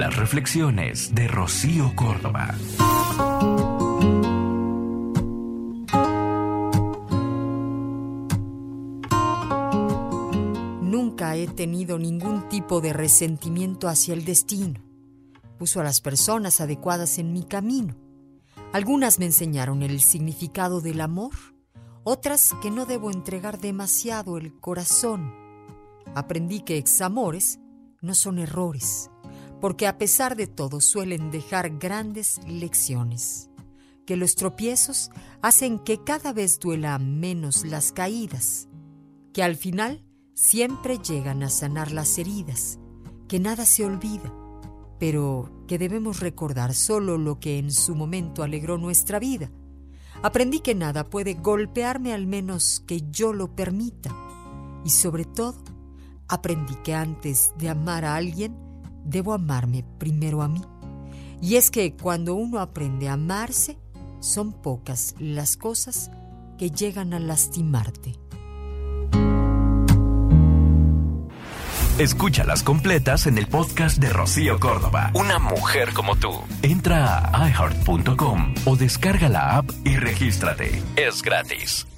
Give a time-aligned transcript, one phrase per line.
[0.00, 2.54] Las reflexiones de Rocío Córdoba.
[10.80, 14.80] Nunca he tenido ningún tipo de resentimiento hacia el destino.
[15.58, 17.94] Puso a las personas adecuadas en mi camino.
[18.72, 21.34] Algunas me enseñaron el significado del amor,
[22.04, 25.34] otras que no debo entregar demasiado el corazón.
[26.14, 27.60] Aprendí que examores
[28.00, 29.09] no son errores,
[29.60, 33.50] porque a pesar de todo suelen dejar grandes lecciones,
[34.06, 35.10] que los tropiezos
[35.42, 38.68] hacen que cada vez duela menos las caídas,
[39.32, 42.78] que al final siempre llegan a sanar las heridas,
[43.28, 44.34] que nada se olvida,
[44.98, 49.50] pero que debemos recordar solo lo que en su momento alegró nuestra vida.
[50.22, 54.14] Aprendí que nada puede golpearme al menos que yo lo permita,
[54.84, 55.62] y sobre todo,
[56.26, 58.69] aprendí que antes de amar a alguien,
[59.04, 60.62] debo amarme primero a mí.
[61.40, 63.78] Y es que cuando uno aprende a amarse,
[64.20, 66.10] son pocas las cosas
[66.58, 68.14] que llegan a lastimarte.
[71.98, 75.10] Escúchalas completas en el podcast de Rocío Córdoba.
[75.12, 76.30] Una mujer como tú.
[76.62, 80.82] Entra a iheart.com o descarga la app y regístrate.
[80.96, 81.89] Es gratis.